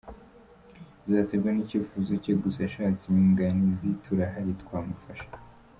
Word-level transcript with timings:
Bizaterwa 1.03 1.49
n’icyifuzo 1.51 2.11
cye 2.23 2.33
gusa 2.41 2.59
ashatse 2.69 3.03
inyunganizi 3.05 3.89
turahari 4.03 4.51
twamufasha. 4.61 5.29